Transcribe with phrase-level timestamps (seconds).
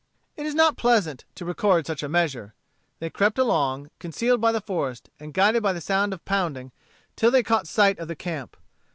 [0.35, 2.55] It is not pleasant to record such a measure.
[2.97, 6.71] They crept along, concealed by the forest, and guided by the sound of pounding,
[7.15, 8.57] till they caught sight of the camp.